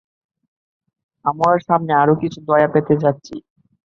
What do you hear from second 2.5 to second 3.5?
পেতে যাচ্ছি?